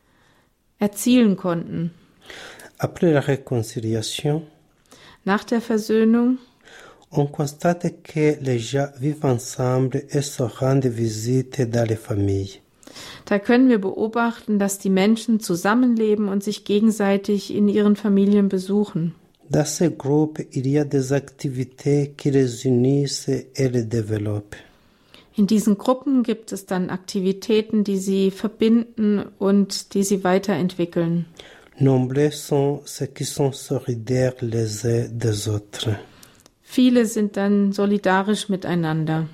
[0.78, 1.90] erzielen konnten.
[2.78, 4.42] Après la réconciliation,
[5.24, 6.38] Nach der Versöhnung
[7.16, 12.60] on constate que les gens vivent ensemble et se rendent visite dans les familles.
[13.26, 19.14] Da können wir beobachten, dass die Menschen zusammenleben und sich gegenseitig in ihren Familien besuchen.
[19.50, 24.56] Dans ces groupes, il y a des activités qui les unissent et les développent.
[25.36, 31.26] In diesen Gruppen gibt es dann Aktivitäten, die sie verbinden und die sie weiterentwickeln.
[31.80, 35.90] Nombreux sont ceux qui sont solidaires les uns des autres.
[36.74, 39.28] Viele sind dann solidarisch miteinander.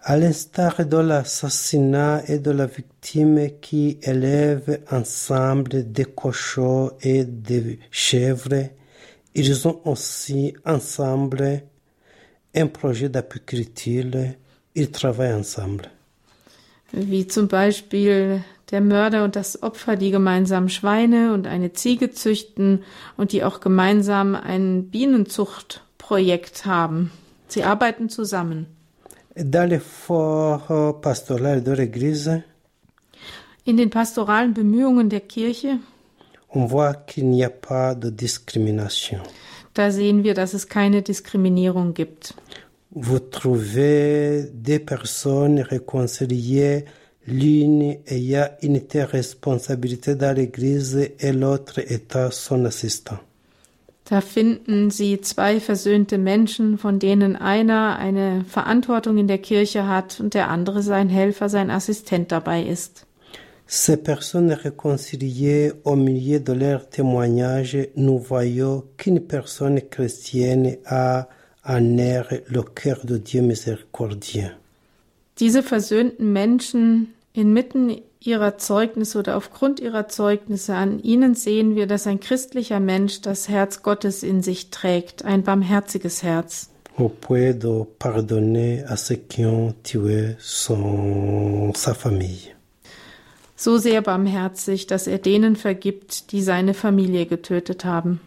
[0.00, 7.80] À l'instar de l'assassinat et de la victime qui élèvent ensemble des cochons et des
[7.90, 8.70] chèvres,
[9.34, 11.62] ils ont aussi ensemble
[12.54, 14.36] un projet d'apiculture.
[14.76, 15.90] Ils travaillent ensemble.
[16.92, 22.84] Wie zum Beispiel der Mörder und das Opfer, die gemeinsam Schweine und eine Ziege züchten
[23.16, 24.90] und die auch gemeinsam ein
[26.08, 27.10] Bienenzuchtprojekt haben.
[27.48, 28.66] Sie arbeiten zusammen.
[29.34, 32.42] Dans l'effort pastoral de l'Église,
[33.64, 35.78] In den pastoralen Bemühungen der Kirche,
[36.54, 39.20] on voit qu'il n'y a pas de discrimination.
[39.74, 42.34] da sehen wir, dass es keine Diskriminierung gibt.
[42.92, 46.84] Vous trouvez des personnes réconciliées,
[47.26, 53.18] l'une ayant une telle responsabilité dans l'Église et l'autre étant son assistant.
[54.08, 60.20] Da finden Sie zwei versöhnte Menschen, von denen einer eine Verantwortung in der Kirche hat
[60.20, 63.04] und der andere sein Helfer, sein Assistent dabei ist.
[63.68, 71.26] Ces personnes réconciliées au milieu de leurs témoignages, nous voyons qu'une personne chrétienne a
[71.64, 74.52] en elle le cœur de Dieu miséricordieux.
[75.40, 82.06] Diese versöhnten Menschen inmitten ihrer Zeugnisse oder aufgrund ihrer Zeugnisse an ihnen sehen wir, dass
[82.06, 86.70] ein christlicher Mensch das Herz Gottes in sich trägt, ein barmherziges Herz.
[87.20, 92.54] Point de pardonner à ceux qui ont tué son, sa famille.
[93.54, 98.20] So sehr barmherzig, dass er denen vergibt, die seine Familie getötet haben.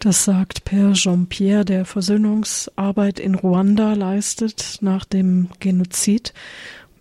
[0.00, 6.32] Das sagt Père Jean-Pierre, der Versöhnungsarbeit in Ruanda leistet nach dem Genozid.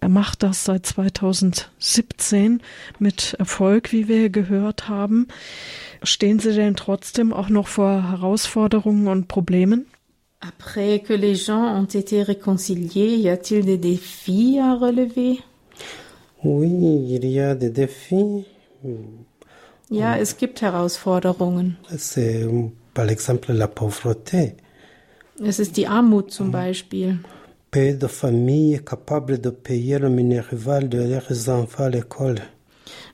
[0.04, 2.60] Er macht das seit 2017
[3.00, 5.30] mit Erfolg, wie wir gehört haben.
[6.04, 9.86] Stehen Sie denn trotzdem auch noch vor Herausforderungen und Problemen?
[10.42, 15.40] Après que les gens ont été réconciliés, y a-t-il des défis à relever?
[16.44, 18.44] Oui, il y a des défis.
[19.90, 21.78] Ja, es gibt Herausforderungen.
[21.98, 22.46] C'est
[22.94, 24.58] par exemple la pauvreté.
[25.42, 27.20] Es ist die Armut zum Beispiel.
[27.74, 32.40] Peu de familles capables de payer le minerval de leurs enfants à l'école.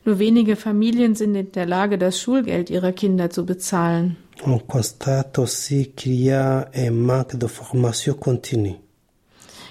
[0.05, 4.17] Nur wenige Familien sind in der Lage, das Schulgeld ihrer Kinder zu bezahlen.
[4.45, 8.75] On constate aussi qu'il y a un manque de formation continue.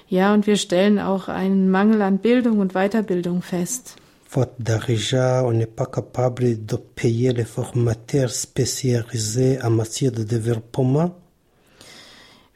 [0.08, 3.96] Ja, und wir stellen auch einen Mangel an Bildung und Weiterbildung fest.
[4.24, 11.14] Faute d'argent, on n'est pas capable de payer les formateurs spécialisés en matière de développement.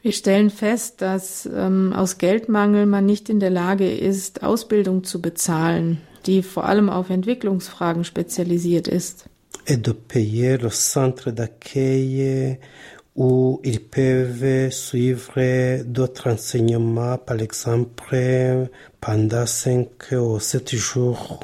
[0.03, 5.21] Wir stellen fest, dass ähm, aus Geldmangel man nicht in der Lage ist, Ausbildung zu
[5.21, 9.29] bezahlen, die vor allem auf Entwicklungsfragen spezialisiert ist.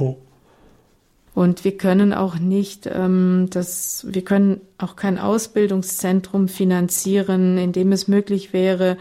[0.04, 0.29] et.
[1.40, 7.94] Und wir können auch nicht, ähm, das, wir können auch kein Ausbildungszentrum finanzieren, in dem
[7.94, 8.98] es möglich wäre,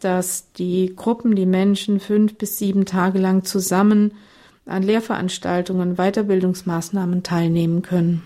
[0.00, 4.14] dass die Gruppen, die Menschen fünf bis sieben Tage lang zusammen
[4.66, 8.24] an Lehrveranstaltungen, Weiterbildungsmaßnahmen teilnehmen können.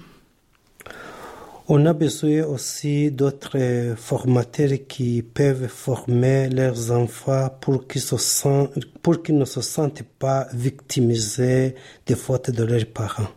[1.68, 8.86] On a besoin aussi d'autres formateurs qui peuvent former leurs enfants pour qu'ils, se sentent,
[9.02, 11.74] pour qu'ils ne se sentent pas victimisés
[12.06, 13.28] des fautes de leurs parents.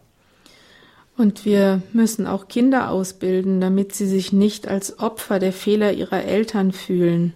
[1.18, 6.24] Und wir müssen auch Kinder ausbilden, damit sie sich nicht als Opfer der Fehler ihrer
[6.24, 7.34] Eltern fühlen.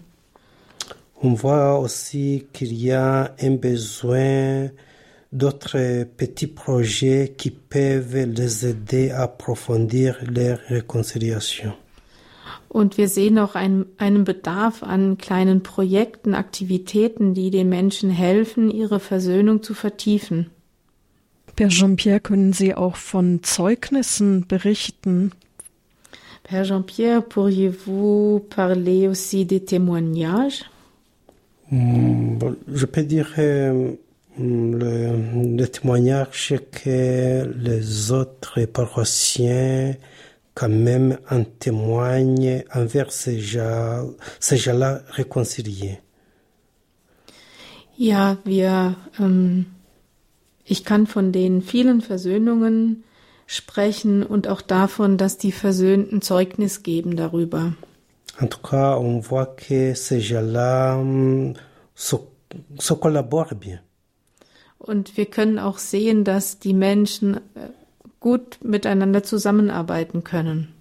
[1.20, 4.70] On voit aussi qu'il y a un besoin
[5.32, 11.74] d'autres petits projets qui peuvent les aider à approfondir leur réconciliation.
[12.70, 18.70] Und wir sehen auch einen, einen Bedarf an kleinen Projekten, Aktivitäten, die den Menschen helfen,
[18.70, 20.52] ihre Versöhnung zu vertiefen.
[21.58, 25.32] Père Jean-Pierre, können Sie auch von Zeugnissen berichten?
[26.44, 30.66] Père Jean-Pierre, pourriez-vous parler aussi des témoignages?
[31.72, 32.38] Mm,
[32.72, 33.92] Je peux dire euh,
[34.40, 39.96] le, le témoignage que les autres paroissiens
[40.54, 44.08] quand même en témoignent envers ces gens,
[44.40, 46.00] ces gens-là réconciliés.
[47.98, 49.66] Ja, wir, ähm,
[50.70, 53.04] ich kann von den vielen Versöhnungen
[53.46, 57.74] sprechen und auch davon, dass die Versöhnten Zeugnis geben darüber.
[58.40, 61.02] En tout cas, on voit que ces gens-là
[61.96, 62.20] se,
[62.78, 63.80] se collaborent bien.
[64.78, 67.40] Und wir können auch sehen, dass die Menschen äh,
[68.20, 70.74] gut miteinander zusammenarbeiten können.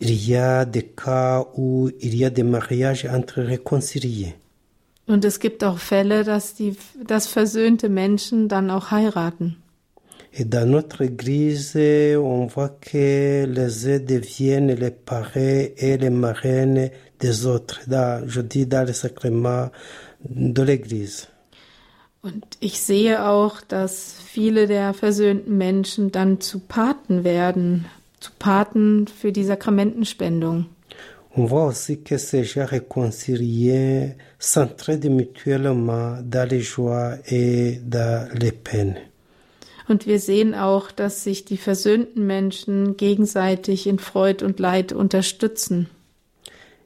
[0.00, 4.34] Il y a des cas où il y a des mariages entre réconciliés.
[5.08, 9.56] Und es gibt auch Fälle, dass die, dass versöhnte Menschen dann auch heiraten.
[10.30, 11.74] Et dans notre église,
[12.18, 16.90] on voit que les uns deviennent les parrains et les marraines
[17.22, 17.80] des autres.
[17.86, 19.70] Dans, je dis dans le sacrement
[20.20, 21.28] de l'église.
[22.20, 27.86] Und ich sehe auch, dass viele der versöhnten Menschen dann zu Paten werden,
[28.20, 30.66] zu Paten für die Sakramentenspendung.
[31.38, 38.50] On voit aussi que ces gens réconciliés s'entraident mutuellement dans les joies et dans les
[38.50, 38.96] peines.
[39.88, 45.86] Und wir sehen auch, dass sich die versöhnten Menschen gegenseitig in Freud und Leid unterstützen.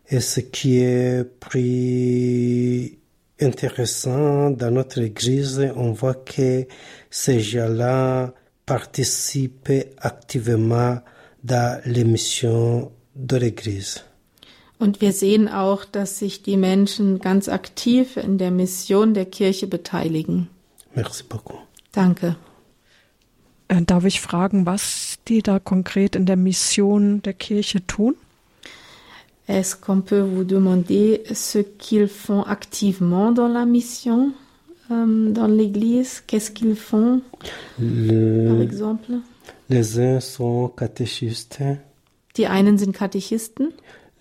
[0.07, 2.99] Et ce qui est plus
[3.41, 6.67] intéressant dans notre église, on voit que
[7.09, 8.35] ces gens-là
[8.67, 11.01] participent activement
[11.43, 14.05] dans les missions de l'église.
[14.83, 19.67] Und wir sehen auch, dass sich die Menschen ganz aktiv in der Mission der Kirche
[19.69, 20.49] beteiligen.
[20.97, 21.61] Merci beaucoup.
[21.93, 22.35] Danke.
[23.69, 28.15] Äh, Darf ich fragen, was die da konkret in der Mission der Kirche tun?
[29.49, 34.33] Est-ce qu'on peut vous demander ce qu'ils font activement dans la mission,
[34.91, 37.47] euh, dans l'Église Qu'est-ce qu'ils font, par
[37.79, 39.13] Le- exemple
[39.69, 41.63] les uns sont catéchistes,
[42.37, 43.73] Die einen sind Katechisten,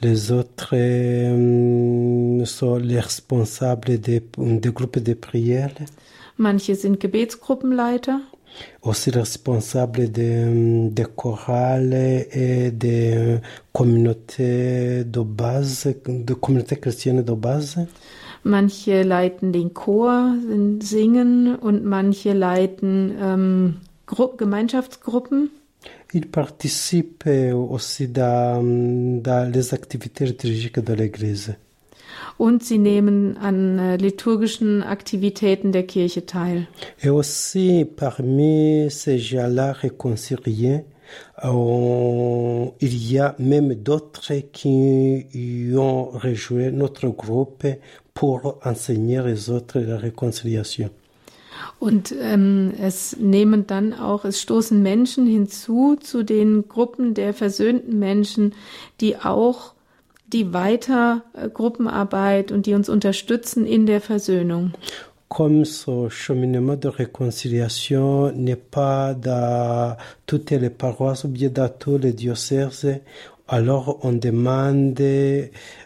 [0.02, 5.74] les autres euh, sont les responsables des, des groupes de prière,
[6.38, 8.18] manche sind Gebetsgruppenleiter,
[8.82, 13.40] aussi responsables des de chorales et des
[13.72, 17.88] communautés de base, de communautés chrétiennes de base.
[18.44, 20.34] Manche leiten den Chor,
[20.82, 23.76] singen und manche leiten ähm,
[24.08, 25.52] Gemeinschaftsgruppen.
[26.14, 31.56] Il participe aussi dans, dans les activités liturgiques de l'Église.
[32.38, 36.68] Und sie nehmen an äh, liturgischen Aktivitäten der Kirche teil.
[37.02, 40.84] Et aussi parmi ces gens-là réconciliés,
[41.44, 45.26] euh, il y a même d'autres qui
[45.76, 47.68] ont rejoint notre groupe
[48.14, 50.90] pour enseigner les autres la réconciliation.
[51.80, 58.00] Und ähm, es nehmen dann auch, es stoßen Menschen hinzu zu den Gruppen der versöhnten
[58.00, 58.54] Menschen,
[59.00, 59.74] die auch
[60.32, 64.72] die weiter äh, Gruppenarbeit und die uns unterstützen in der Versöhnung.
[65.28, 69.96] Comme ce cheminement de réconciliation n'est pas dans
[70.26, 73.00] toutes les paroisses ou bien dans tous les diocèses,
[73.48, 75.02] alors on demande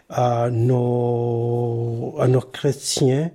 [0.08, 3.30] à nos, à nos chrétiens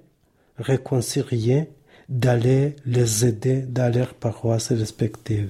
[0.58, 1.70] réconciliés
[2.12, 5.50] d'aller les aider dans leurs paroisses respectives.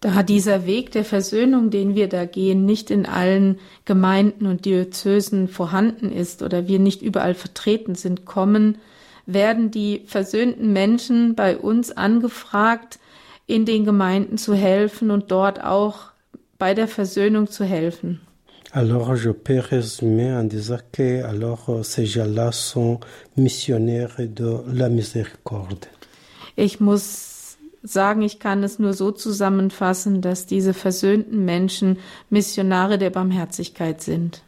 [0.00, 5.46] Da dieser Weg der Versöhnung, den wir da gehen, nicht in allen Gemeinden und Diözesen
[5.48, 8.78] vorhanden ist oder wir nicht überall vertreten sind, kommen,
[9.26, 12.98] werden die versöhnten Menschen bei uns angefragt,
[13.46, 16.12] in den Gemeinden zu helfen und dort auch
[16.58, 18.20] bei der Versöhnung zu helfen.
[18.72, 23.00] Alors, je peux résumer en disant que alors, ces gens-là sont
[23.36, 25.86] missionnaires de la miséricorde.
[26.56, 31.98] Ich muss sagen, ich kann es nur so zusammenfassen, dass diese versöhnten Menschen
[32.28, 34.42] Missionare der Barmherzigkeit sind.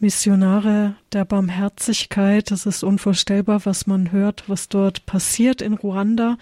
[0.00, 6.36] Missionare der Barmherzigkeit, das ist unvorstellbar, was man hört, was dort passiert in Ruanda.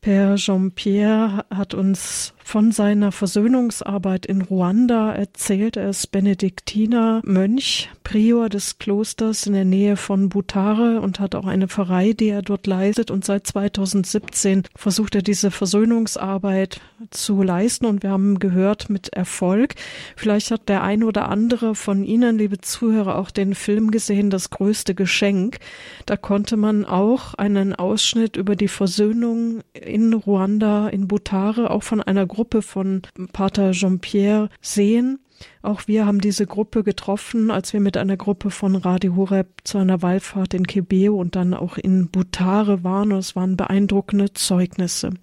[0.00, 5.76] Père Jean-Pierre hat uns von seiner Versöhnungsarbeit in Ruanda erzählt.
[5.76, 11.46] Er ist Benediktiner Mönch, Prior des Klosters in der Nähe von Butare und hat auch
[11.46, 13.10] eine Pfarrei, die er dort leistet.
[13.10, 16.80] Und seit 2017 versucht er diese Versöhnungsarbeit
[17.10, 17.84] zu leisten.
[17.84, 19.74] Und wir haben gehört mit Erfolg.
[20.14, 24.50] Vielleicht hat der ein oder andere von Ihnen, liebe Zuhörer, auch den Film gesehen, Das
[24.50, 25.58] größte Geschenk.
[26.06, 32.00] Da konnte man auch einen Ausschnitt über die Versöhnung in Ruanda, in Butare, auch von
[32.00, 33.00] einer Gruppe von
[33.32, 35.20] Pater Jean-Pierre sehen.
[35.62, 39.78] Auch wir haben diese Gruppe getroffen, als wir mit einer Gruppe von Radio Horeb zu
[39.78, 43.10] einer Wallfahrt in Kebeo und dann auch in Butare waren.
[43.12, 45.14] Es waren beeindruckende Zeugnisse.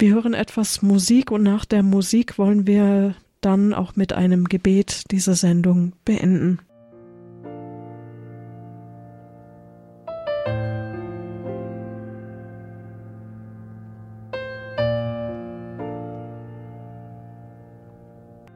[0.00, 5.12] Wir hören etwas Musik und nach der Musik wollen wir dann auch mit einem Gebet
[5.12, 6.58] diese Sendung beenden.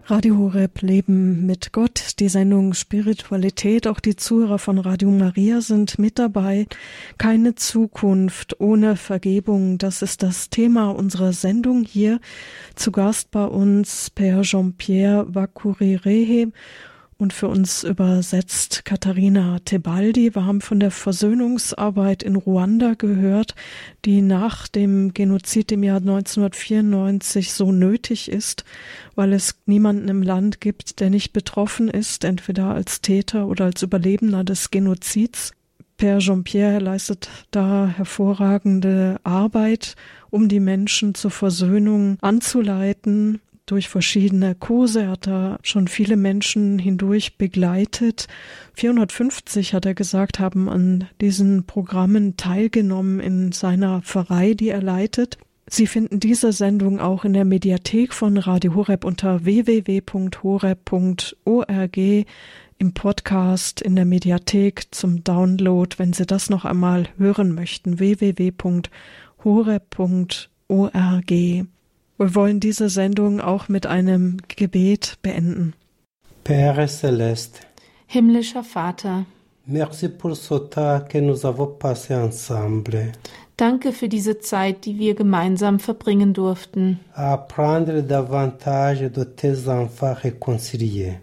[0.09, 5.99] Radio Horeb Leben mit Gott, die Sendung Spiritualität, auch die Zuhörer von Radio Maria sind
[5.99, 6.69] mit dabei.
[7.19, 12.21] Keine Zukunft ohne Vergebung, das ist das Thema unserer Sendung hier.
[12.77, 16.53] Zu Gast bei uns Père Jean-Pierre Vakurirehe
[17.19, 20.35] und für uns übersetzt Katharina Tebaldi.
[20.35, 23.55] Wir haben von der Versöhnungsarbeit in Ruanda gehört,
[24.05, 28.65] die nach dem Genozid im Jahr 1994 so nötig ist,
[29.15, 33.83] weil es niemanden im Land gibt, der nicht betroffen ist, entweder als Täter oder als
[33.83, 35.53] Überlebender des Genozids.
[35.99, 39.97] Père Jean-Pierre leistet da hervorragende Arbeit,
[40.29, 45.03] um die Menschen zur Versöhnung anzuleiten durch verschiedene Kurse.
[45.03, 48.29] Er hat da schon viele Menschen hindurch begleitet.
[48.75, 55.39] 450 hat er gesagt, haben an diesen Programmen teilgenommen in seiner Pfarrei, die er leitet.
[55.69, 60.27] Sie finden diese Sendung auch in der Mediathek von Radio Horeb unter www.horeb.org
[62.79, 67.99] im Podcast in der Mediathek zum Download, wenn Sie das noch einmal hören möchten.
[67.99, 68.87] www.horeb.org.
[72.19, 75.75] Wir wollen diese Sendung auch mit einem Gebet beenden.
[76.45, 77.61] Père Céleste,
[78.07, 79.27] Himmlischer Vater,
[79.67, 83.13] merci pour ce temps que nous avons passé ensemble.
[83.57, 91.15] danke für diese Zeit, die wir gemeinsam verbringen durften, apprendre davantage de tes enfants réconciliés.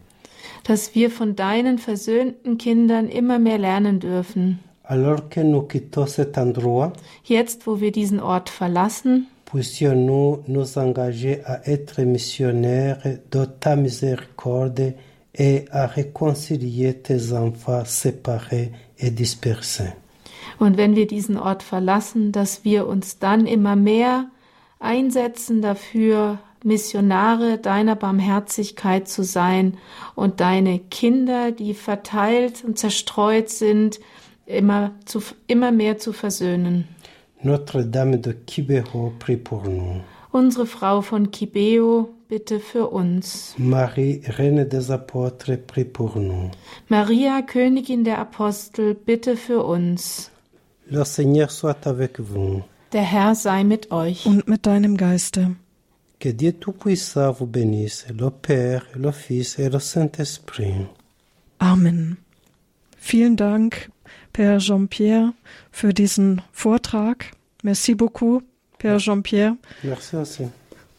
[0.66, 4.60] dass wir von deinen versöhnten Kindern immer mehr lernen dürfen.
[4.84, 6.92] Alors que nous quittons cet endroit,
[7.24, 12.98] Jetzt, wo wir diesen Ort verlassen, puissions-nous nous engager à être missionnaires
[13.30, 14.96] de ta miséricorde
[15.36, 19.94] et à réconcilier tes enfants séparés et dispersés.
[20.60, 24.26] Und wenn wir diesen Ort verlassen, dass wir uns dann immer mehr
[24.80, 29.78] einsetzen dafür, Missionare deiner Barmherzigkeit zu sein
[30.16, 34.00] und deine Kinder, die verteilt und zerstreut sind,
[34.48, 36.88] immer, zu, immer mehr zu versöhnen.
[37.44, 40.02] Notre Dame de Kibeho, prie pour nous.
[40.34, 43.54] Unsere Frau von Kibeo, bitte für uns.
[43.58, 46.50] Marie, Reine des Apôtres, prie pour nous.
[46.90, 50.32] Maria, Königin der Apostel, bitte für uns.
[50.90, 52.64] Le Seigneur soit avec vous.
[52.94, 54.26] Der Herr sei mit euch.
[54.26, 55.56] Und mit deinem Geiste.
[56.20, 60.88] Que Dieu Tout-Puissant vous bénisse, le Père, le Fils et le Saint-Esprit.
[61.60, 62.18] Amen.
[62.98, 63.90] Vielen Dank,
[64.34, 65.34] Père Jean-Pierre,
[65.72, 67.32] für diesen Vortrag.
[67.62, 68.44] Merci beaucoup,
[68.80, 69.56] Père Jean-Pierre.
[69.84, 70.50] Merci aussi.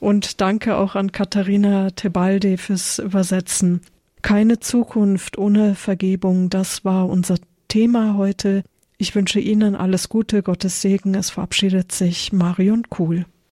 [0.00, 3.80] Und danke auch an Katharina Tebaldi fürs Übersetzen.
[4.22, 7.36] Keine Zukunft ohne Vergebung, das war unser
[7.68, 8.62] Thema heute.
[8.98, 11.14] Ich wünsche Ihnen alles Gute, Gottes Segen.
[11.14, 13.26] Es verabschiedet sich Marion Kuhl.